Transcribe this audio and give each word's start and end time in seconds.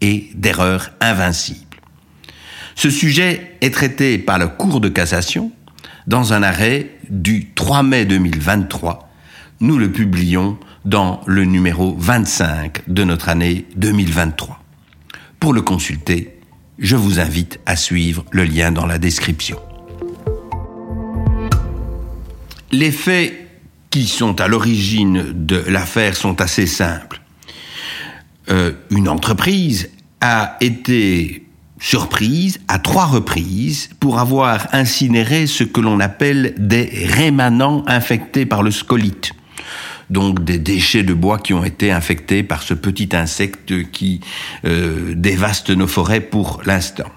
et 0.00 0.30
d'erreurs 0.34 0.90
invincibles. 1.00 1.76
Ce 2.74 2.90
sujet 2.90 3.56
est 3.60 3.74
traité 3.74 4.18
par 4.18 4.38
la 4.38 4.46
Cour 4.46 4.80
de 4.80 4.88
cassation 4.88 5.52
dans 6.06 6.32
un 6.32 6.42
arrêt 6.42 6.96
du 7.10 7.50
3 7.54 7.82
mai 7.82 8.04
2023. 8.04 9.10
Nous 9.60 9.76
le 9.76 9.92
publions 9.92 10.58
dans 10.84 11.20
le 11.26 11.44
numéro 11.44 11.94
25 11.98 12.88
de 12.88 13.04
notre 13.04 13.28
année 13.28 13.66
2023. 13.76 14.62
Pour 15.38 15.52
le 15.52 15.62
consulter, 15.62 16.38
je 16.78 16.96
vous 16.96 17.20
invite 17.20 17.60
à 17.66 17.76
suivre 17.76 18.24
le 18.30 18.44
lien 18.44 18.72
dans 18.72 18.86
la 18.86 18.98
description. 18.98 19.58
Les 22.72 22.90
faits 22.92 23.34
qui 23.90 24.06
sont 24.06 24.40
à 24.40 24.48
l'origine 24.48 25.32
de 25.34 25.62
l'affaire 25.66 26.16
sont 26.16 26.40
assez 26.40 26.66
simples. 26.66 27.19
Euh, 28.50 28.72
une 28.90 29.08
entreprise 29.08 29.90
a 30.20 30.56
été 30.60 31.46
surprise 31.78 32.60
à 32.68 32.78
trois 32.78 33.06
reprises 33.06 33.90
pour 34.00 34.18
avoir 34.18 34.68
incinéré 34.72 35.46
ce 35.46 35.64
que 35.64 35.80
l'on 35.80 35.98
appelle 36.00 36.54
des 36.58 36.90
rémanents 37.06 37.84
infectés 37.86 38.44
par 38.46 38.62
le 38.62 38.70
scolite. 38.70 39.32
Donc 40.10 40.44
des 40.44 40.58
déchets 40.58 41.04
de 41.04 41.14
bois 41.14 41.38
qui 41.38 41.54
ont 41.54 41.64
été 41.64 41.92
infectés 41.92 42.42
par 42.42 42.62
ce 42.62 42.74
petit 42.74 43.10
insecte 43.12 43.90
qui 43.92 44.20
euh, 44.64 45.14
dévaste 45.14 45.70
nos 45.70 45.86
forêts 45.86 46.20
pour 46.20 46.60
l'instant. 46.66 47.08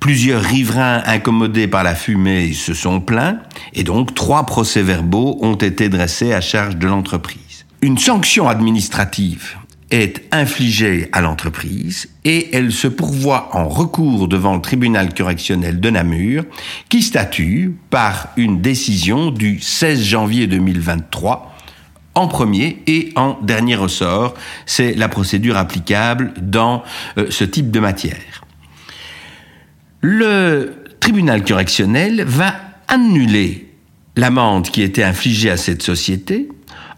Plusieurs 0.00 0.42
riverains 0.42 1.02
incommodés 1.06 1.68
par 1.68 1.84
la 1.84 1.94
fumée 1.94 2.52
se 2.52 2.74
sont 2.74 3.00
plaints 3.00 3.38
et 3.72 3.84
donc 3.84 4.14
trois 4.14 4.44
procès-verbaux 4.44 5.38
ont 5.40 5.54
été 5.54 5.88
dressés 5.88 6.32
à 6.32 6.40
charge 6.40 6.76
de 6.76 6.86
l'entreprise. 6.86 7.66
Une 7.82 7.98
sanction 7.98 8.48
administrative 8.48 9.56
est 9.90 10.22
infligée 10.32 11.08
à 11.12 11.20
l'entreprise 11.20 12.08
et 12.24 12.54
elle 12.56 12.72
se 12.72 12.88
pourvoit 12.88 13.50
en 13.52 13.68
recours 13.68 14.26
devant 14.26 14.54
le 14.54 14.60
tribunal 14.60 15.14
correctionnel 15.14 15.80
de 15.80 15.90
Namur 15.90 16.44
qui 16.88 17.02
statue 17.02 17.76
par 17.90 18.28
une 18.36 18.60
décision 18.60 19.30
du 19.30 19.60
16 19.60 20.02
janvier 20.02 20.46
2023 20.48 21.54
en 22.14 22.28
premier 22.28 22.82
et 22.86 23.12
en 23.14 23.38
dernier 23.42 23.76
ressort. 23.76 24.34
C'est 24.64 24.94
la 24.94 25.08
procédure 25.08 25.56
applicable 25.56 26.32
dans 26.40 26.82
euh, 27.18 27.26
ce 27.30 27.44
type 27.44 27.70
de 27.70 27.78
matière 27.78 28.42
le 30.06 30.72
tribunal 31.00 31.44
correctionnel 31.44 32.22
va 32.24 32.54
annuler 32.86 33.68
l'amende 34.14 34.70
qui 34.70 34.82
était 34.82 35.02
infligée 35.02 35.50
à 35.50 35.56
cette 35.56 35.82
société 35.82 36.48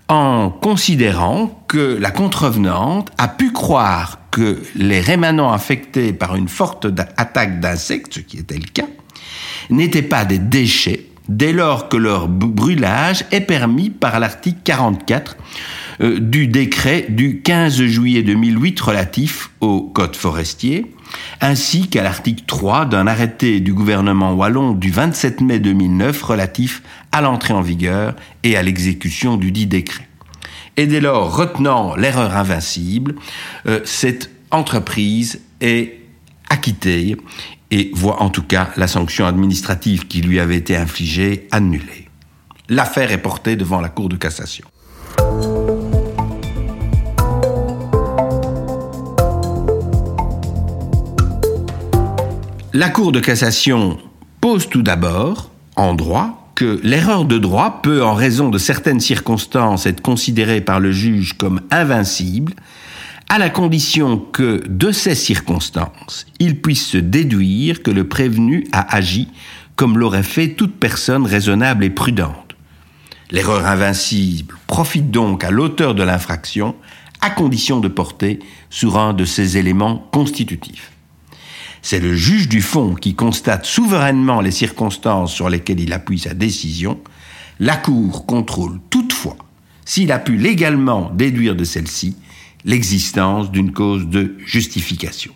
en 0.09 0.51
considérant 0.51 1.64
que 1.69 1.98
la 2.01 2.11
contrevenante 2.11 3.11
a 3.19 3.28
pu 3.28 3.53
croire 3.53 4.20
que 4.31 4.62
les 4.75 5.01
rémanents 5.01 5.53
affectés 5.53 6.12
par 6.12 6.37
une 6.37 6.48
forte 6.48 6.87
attaque 7.17 7.61
d'insectes, 7.61 8.14
ce 8.14 8.20
qui 8.20 8.39
était 8.39 8.57
le 8.57 8.68
cas, 8.73 8.86
n'étaient 9.70 10.02
pas 10.02 10.24
des 10.24 10.39
déchets 10.39 11.08
dès 11.28 11.52
lors 11.52 11.89
que 11.89 11.96
leur 11.96 12.28
brûlage 12.28 13.24
est 13.30 13.40
permis 13.40 13.90
par 13.90 14.18
l'article 14.18 14.58
44 14.64 15.36
euh, 16.00 16.18
du 16.20 16.46
décret 16.46 17.06
du 17.08 17.42
15 17.42 17.83
juillet 17.84 18.22
2008 18.22 18.80
relatif 18.80 19.50
au 19.61 19.83
code 19.83 20.17
forestier, 20.17 20.92
ainsi 21.40 21.88
qu'à 21.88 22.02
l'article 22.02 22.44
3 22.46 22.86
d'un 22.86 23.06
arrêté 23.06 23.61
du 23.61 23.74
gouvernement 23.74 24.33
wallon 24.33 24.72
du 24.72 24.90
27 24.90 25.40
mai 25.40 25.58
2009 25.58 26.22
relatif 26.22 26.83
à 27.12 27.20
l'entrée 27.20 27.55
en 27.55 27.62
vigueur 27.62 28.14
et 28.42 28.56
à 28.56 28.62
l'exécution 28.62 29.36
du 29.36 29.52
dit 29.52 29.67
décret. 29.67 30.08
Et 30.77 30.86
dès 30.86 31.00
lors, 31.00 31.36
retenant 31.36 31.96
l'erreur 31.96 32.36
invincible, 32.36 33.17
euh, 33.67 33.80
cette 33.84 34.30
entreprise 34.50 35.40
est 35.61 35.98
acquittée 36.48 37.17
et 37.70 37.90
voit 37.95 38.23
en 38.23 38.30
tout 38.30 38.42
cas 38.42 38.70
la 38.77 38.86
sanction 38.86 39.27
administrative 39.27 40.06
qui 40.06 40.20
lui 40.20 40.40
avait 40.40 40.56
été 40.56 40.77
infligée 40.77 41.46
annulée. 41.51 42.08
L'affaire 42.68 43.12
est 43.12 43.23
portée 43.23 43.56
devant 43.56 43.80
la 43.80 43.89
Cour 43.89 44.08
de 44.08 44.17
cassation. 44.17 44.67
La 52.74 52.90
Cour 52.90 53.12
de 53.12 53.20
cassation 53.20 53.98
pose 54.40 54.68
tout 54.68 54.83
d'abord, 54.83 55.50
en 55.77 55.95
droit, 55.95 56.52
que 56.55 56.80
l'erreur 56.83 57.24
de 57.24 57.39
droit 57.39 57.80
peut, 57.83 58.05
en 58.05 58.14
raison 58.14 58.48
de 58.48 58.58
certaines 58.58 59.00
circonstances, 59.00 59.86
être 59.86 60.00
considérée 60.00 60.61
par 60.61 60.80
le 60.80 60.92
juge 60.92 61.35
comme 61.39 61.61
invincible, 61.70 62.52
à 63.28 63.39
la 63.39 63.50
condition 63.50 64.18
que, 64.18 64.62
de 64.66 64.90
ces 64.90 65.14
circonstances, 65.14 66.27
il 66.39 66.61
puisse 66.61 66.86
se 66.86 66.98
déduire 66.98 67.83
que 67.83 67.90
le 67.90 68.08
prévenu 68.08 68.66
a 68.72 68.96
agi 68.96 69.28
comme 69.77 69.98
l'aurait 69.98 70.24
fait 70.24 70.55
toute 70.55 70.74
personne 70.74 71.24
raisonnable 71.24 71.84
et 71.84 71.90
prudente. 71.90 72.56
L'erreur 73.30 73.67
invincible 73.67 74.56
profite 74.67 75.11
donc 75.11 75.44
à 75.44 75.50
l'auteur 75.50 75.94
de 75.94 76.02
l'infraction, 76.02 76.74
à 77.20 77.30
condition 77.30 77.78
de 77.78 77.86
porter 77.86 78.40
sur 78.70 78.98
un 78.98 79.12
de 79.12 79.24
ces 79.24 79.56
éléments 79.56 80.08
constitutifs. 80.11 80.92
C'est 81.83 82.00
le 82.00 82.17
juge 82.17 82.48
du 82.48 82.61
fond 82.61 82.94
qui 82.94 83.14
constate 83.14 83.67
souverainement 83.67 84.40
les 84.40 84.50
circonstances 84.50 85.33
sur 85.33 85.48
lesquelles 85.48 85.80
il 85.80 85.92
appuie 85.92 86.18
sa 86.18 86.34
décision. 86.34 86.98
La 87.61 87.77
Cour 87.77 88.27
contrôle 88.27 88.80
toutefois 88.90 89.36
s'il 89.84 90.11
a 90.11 90.18
pu 90.18 90.36
légalement 90.36 91.11
déduire 91.14 91.55
de 91.55 91.64
celle-ci 91.64 92.17
l'existence 92.64 93.51
d'une 93.51 93.73
cause 93.73 94.07
de 94.07 94.35
justification. 94.45 95.33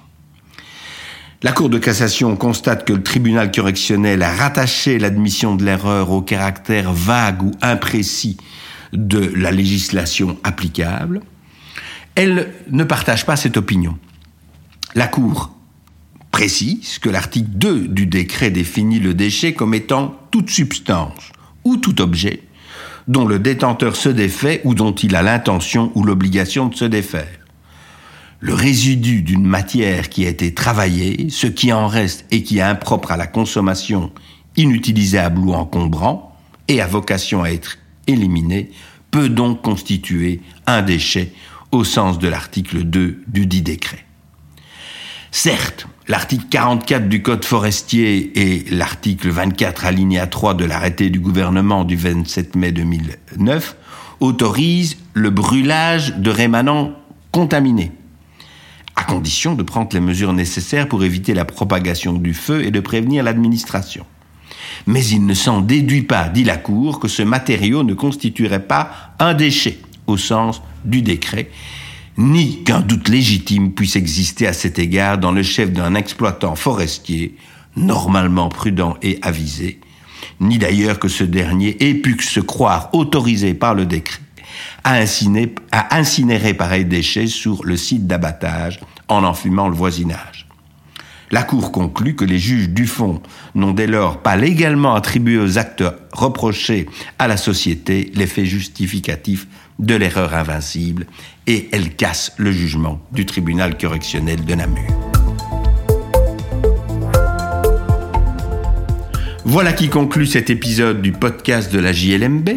La 1.43 1.51
Cour 1.51 1.71
de 1.71 1.79
cassation 1.79 2.37
constate 2.37 2.87
que 2.87 2.93
le 2.93 3.03
tribunal 3.03 3.51
correctionnel 3.51 4.23
a 4.23 4.33
rattaché 4.33 4.99
l'admission 5.01 5.57
de 5.57 5.65
l'erreur 5.65 6.11
au 6.11 6.23
caractère 6.23 6.93
vague 6.93 7.43
ou 7.43 7.51
imprécis 7.61 8.37
de 8.93 9.33
la 9.37 9.51
législation 9.51 10.39
applicable. 10.45 11.21
Elle 12.15 12.53
ne 12.71 12.85
partage 12.85 13.27
pas 13.27 13.37
cette 13.37 13.57
opinion. 13.57 13.99
La 14.95 15.09
Cour 15.09 15.53
précise 16.31 16.99
que 16.99 17.09
l'article 17.09 17.51
2 17.51 17.89
du 17.89 18.07
décret 18.07 18.51
définit 18.51 19.01
le 19.01 19.15
déchet 19.15 19.53
comme 19.53 19.75
étant 19.75 20.17
toute 20.31 20.51
substance 20.51 21.33
ou 21.65 21.77
tout 21.77 22.01
objet 22.01 22.43
dont 23.09 23.27
le 23.27 23.39
détenteur 23.39 23.97
se 23.97 24.09
défait 24.09 24.61
ou 24.65 24.75
dont 24.75 24.93
il 24.93 25.17
a 25.17 25.23
l'intention 25.23 25.91
ou 25.95 26.05
l'obligation 26.05 26.67
de 26.67 26.75
se 26.75 26.85
défaire. 26.85 27.39
Le 28.41 28.55
résidu 28.55 29.23
d'une 29.23 29.47
matière 29.47 30.09
qui 30.09 30.27
a 30.27 30.29
été 30.29 30.53
travaillée, 30.53 31.29
ce 31.31 31.47
qui 31.47 31.73
en 31.73 31.87
reste 31.87 32.27
et 32.31 32.43
qui 32.43 32.59
est 32.59 32.63
impropre 32.63 33.13
à 33.13 33.17
la 33.17 33.27
consommation, 33.27 34.11
inutilisable 34.57 35.39
ou 35.41 35.53
encombrant, 35.53 36.37
et 36.69 36.81
a 36.81 36.87
vocation 36.87 37.43
à 37.43 37.51
être 37.51 37.79
éliminé, 38.07 38.71
peut 39.11 39.29
donc 39.29 39.63
constituer 39.63 40.41
un 40.67 40.83
déchet 40.83 41.33
au 41.71 41.85
sens 41.85 42.19
de 42.19 42.29
l'article 42.29 42.85
2 42.85 43.23
du 43.29 43.47
dit 43.47 43.63
décret. 43.63 44.05
Certes, 45.35 45.87
l'article 46.09 46.45
44 46.51 47.09
du 47.09 47.23
Code 47.23 47.47
forestier 47.47 48.39
et 48.39 48.65
l'article 48.71 49.31
24 49.31 49.87
alinéa 49.87 50.27
3 50.27 50.53
de 50.53 50.67
l'arrêté 50.67 51.09
du 51.09 51.21
gouvernement 51.21 51.85
du 51.85 51.97
27 51.97 52.55
mai 52.55 52.71
2009 52.71 53.75
autorisent 54.21 54.99
le 55.15 55.31
brûlage 55.31 56.17
de 56.19 56.31
rémanents 56.31 56.93
contaminés, 57.31 57.93
à 58.95 59.05
condition 59.05 59.55
de 59.55 59.63
prendre 59.63 59.89
les 59.95 60.01
mesures 60.01 60.35
nécessaires 60.35 60.87
pour 60.87 61.03
éviter 61.03 61.33
la 61.33 61.47
propagation 61.47 62.13
du 62.13 62.35
feu 62.35 62.63
et 62.63 62.71
de 62.71 62.81
prévenir 62.81 63.25
l'administration. 63.25 64.05
Mais 64.87 65.03
il 65.07 65.25
ne 65.25 65.35
s'en 65.35 65.63
déduit 65.63 66.03
pas, 66.03 66.29
dit 66.29 66.45
la 66.45 66.59
Cour, 66.59 67.01
que 67.01 67.09
ce 67.09 67.23
matériau 67.23 67.85
ne 67.85 67.95
constituerait 67.95 68.67
pas 68.67 69.15
un 69.19 69.33
déchet 69.33 69.79
au 70.07 70.19
sens 70.19 70.61
du 70.85 71.01
décret 71.01 71.49
ni 72.19 72.63
qu'un 72.65 72.81
doute 72.81 73.09
légitime 73.09 73.73
puisse 73.73 73.97
exister 73.97 74.47
à 74.47 74.53
cet 74.53 74.79
égard 74.79 75.19
dans 75.19 75.33
le 75.33 75.43
chef 75.43 75.73
d'un 75.73 75.95
exploitant 75.95 76.55
forestier, 76.55 77.37
normalement 77.77 78.49
prudent 78.49 78.97
et 79.03 79.19
avisé, 79.23 79.81
ni 80.41 80.59
d'ailleurs 80.59 80.99
que 80.99 81.09
ce 81.09 81.25
dernier 81.25 81.77
ait 81.81 81.95
pu 81.95 82.21
se 82.21 82.41
croire 82.41 82.91
autorisé 82.93 83.55
par 83.55 83.75
le 83.75 83.87
décret 83.87 84.21
à 84.85 84.95
incinérer, 84.95 85.55
à 85.71 85.97
incinérer 85.97 86.55
pareils 86.55 86.85
déchets 86.85 87.27
sur 87.27 87.65
le 87.65 87.77
site 87.77 88.07
d'abattage 88.07 88.81
en 89.09 89.25
enfumant 89.25 89.69
le 89.69 89.75
voisinage. 89.75 90.47
La 91.33 91.45
Cour 91.45 91.73
conclut 91.73 92.15
que 92.15 92.27
les 92.27 92.39
juges 92.39 92.69
du 92.69 92.87
fond 92.87 93.23
n'ont 93.55 93.73
dès 93.73 93.87
lors 93.87 94.21
pas 94.21 94.37
légalement 94.37 94.95
attribué 94.95 95.39
aux 95.39 95.57
actes 95.57 95.83
reprochés 96.13 96.87
à 97.19 97.27
la 97.27 97.39
société 97.39 98.13
l'effet 98.15 98.45
justificatif 98.45 99.49
de 99.79 99.95
l'erreur 99.95 100.35
invincible 100.35 101.07
et 101.47 101.71
elle 101.73 101.97
casse 101.97 102.35
le 102.37 102.53
jugement 102.53 103.01
du 103.13 103.25
tribunal 103.25 103.79
correctionnel 103.79 104.45
de 104.45 104.55
Namur. 104.55 104.93
Voilà 109.47 109.73
qui 109.73 109.89
conclut 109.89 110.27
cet 110.27 110.51
épisode 110.51 111.01
du 111.01 111.13
podcast 111.13 111.73
de 111.73 111.79
la 111.79 111.95
JLMB. 111.95 112.51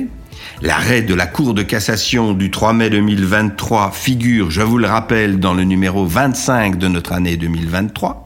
L'arrêt 0.62 1.02
de 1.02 1.14
la 1.14 1.28
Cour 1.28 1.54
de 1.54 1.64
cassation 1.64 2.34
du 2.34 2.52
3 2.52 2.74
mai 2.74 2.90
2023 2.90 3.92
figure, 3.92 4.52
je 4.52 4.62
vous 4.62 4.78
le 4.78 4.88
rappelle, 4.88 5.40
dans 5.40 5.54
le 5.54 5.64
numéro 5.64 6.06
25 6.06 6.78
de 6.78 6.90
notre 6.90 7.14
année 7.14 7.38
2023. 7.38 8.25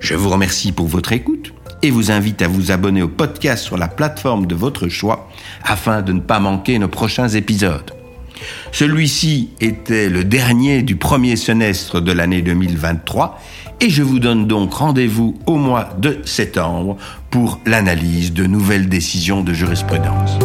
Je 0.00 0.14
vous 0.14 0.30
remercie 0.30 0.72
pour 0.72 0.86
votre 0.86 1.12
écoute 1.12 1.52
et 1.82 1.90
vous 1.90 2.10
invite 2.10 2.42
à 2.42 2.48
vous 2.48 2.70
abonner 2.70 3.02
au 3.02 3.08
podcast 3.08 3.64
sur 3.64 3.76
la 3.76 3.88
plateforme 3.88 4.46
de 4.46 4.54
votre 4.54 4.88
choix 4.88 5.28
afin 5.62 6.02
de 6.02 6.12
ne 6.12 6.20
pas 6.20 6.40
manquer 6.40 6.78
nos 6.78 6.88
prochains 6.88 7.28
épisodes. 7.28 7.92
Celui-ci 8.72 9.50
était 9.60 10.08
le 10.08 10.24
dernier 10.24 10.82
du 10.82 10.96
premier 10.96 11.36
semestre 11.36 12.00
de 12.00 12.12
l'année 12.12 12.42
2023 12.42 13.40
et 13.80 13.90
je 13.90 14.02
vous 14.02 14.18
donne 14.18 14.46
donc 14.46 14.74
rendez-vous 14.74 15.38
au 15.46 15.56
mois 15.56 15.90
de 15.98 16.18
septembre 16.24 16.96
pour 17.30 17.60
l'analyse 17.66 18.32
de 18.32 18.46
nouvelles 18.46 18.88
décisions 18.88 19.42
de 19.42 19.52
jurisprudence. 19.52 20.38